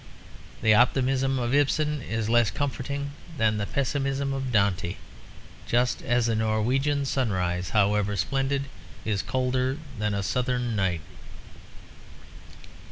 [0.63, 4.95] The optimism of Ibsen is less comforting than the pessimism of Dante;
[5.67, 8.65] just as a Norwegian sunrise, however splendid,
[9.05, 11.01] is colder than a southern night.